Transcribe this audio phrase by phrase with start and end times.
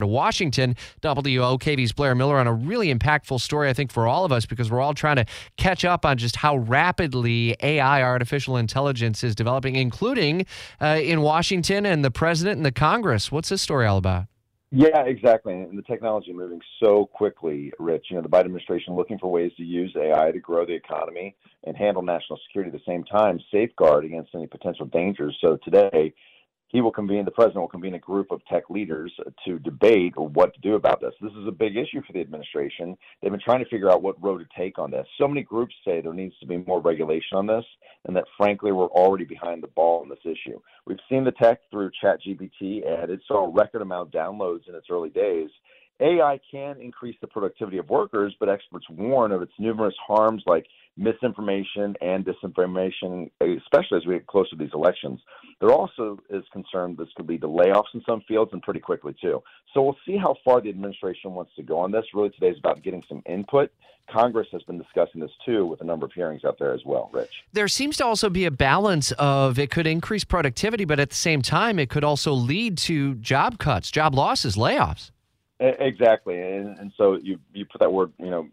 [0.00, 0.74] To Washington.
[1.02, 4.70] WOKV's Blair Miller on a really impactful story, I think, for all of us because
[4.70, 5.24] we're all trying to
[5.56, 10.46] catch up on just how rapidly AI, artificial intelligence, is developing, including
[10.80, 13.30] uh, in Washington and the president and the Congress.
[13.30, 14.24] What's this story all about?
[14.72, 15.52] Yeah, exactly.
[15.52, 18.06] And the technology moving so quickly, Rich.
[18.10, 21.36] You know, the Biden administration looking for ways to use AI to grow the economy
[21.62, 25.38] and handle national security at the same time, safeguard against any potential dangers.
[25.40, 26.12] So today,
[26.74, 29.12] he will convene, the president will convene a group of tech leaders
[29.44, 31.14] to debate what to do about this.
[31.20, 32.98] This is a big issue for the administration.
[33.22, 35.06] They've been trying to figure out what road to take on this.
[35.16, 37.64] So many groups say there needs to be more regulation on this,
[38.06, 40.58] and that frankly, we're already behind the ball on this issue.
[40.84, 44.74] We've seen the tech through ChatGPT, and it saw a record amount of downloads in
[44.74, 45.50] its early days.
[46.00, 50.66] AI can increase the productivity of workers, but experts warn of its numerous harms like
[50.96, 55.20] misinformation and disinformation, especially as we get closer to these elections.
[55.64, 59.14] There also is concern this could lead to layoffs in some fields and pretty quickly
[59.18, 59.42] too.
[59.72, 62.04] So we'll see how far the administration wants to go on this.
[62.12, 63.72] Really, today is about getting some input.
[64.12, 67.08] Congress has been discussing this too with a number of hearings out there as well,
[67.14, 67.30] Rich.
[67.54, 71.16] There seems to also be a balance of it could increase productivity, but at the
[71.16, 75.12] same time, it could also lead to job cuts, job losses, layoffs.
[75.60, 78.48] Exactly, and, and so you you put that word you know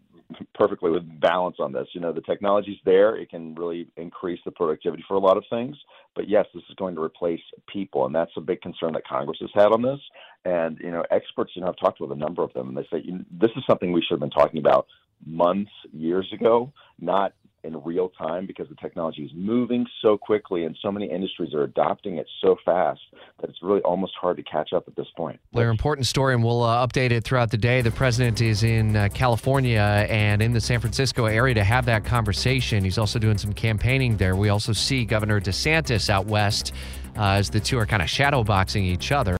[0.54, 1.88] perfectly with balance on this.
[1.92, 5.44] You know, the technology's there; it can really increase the productivity for a lot of
[5.50, 5.76] things.
[6.14, 7.40] But yes, this is going to replace
[7.72, 10.00] people, and that's a big concern that Congress has had on this.
[10.44, 12.86] And you know, experts, you know, I've talked with a number of them, and they
[12.90, 14.86] say you this is something we should have been talking about
[15.24, 17.32] months, years ago, not
[17.64, 21.62] in real time because the technology is moving so quickly and so many industries are
[21.62, 23.00] adopting it so fast
[23.40, 25.38] that it's really almost hard to catch up at this point.
[25.52, 27.80] Blair, important story, and we'll uh, update it throughout the day.
[27.80, 32.04] The president is in uh, California and in the San Francisco area to have that
[32.04, 32.84] conversation.
[32.84, 34.36] He's also doing some campaigning there.
[34.36, 36.72] We also see Governor DeSantis out west
[37.16, 39.36] uh, as the two are kind of shadowboxing each other.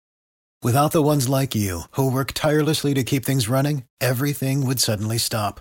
[0.63, 5.19] Without the ones like you, who work tirelessly to keep things running, everything would suddenly
[5.19, 5.61] stop.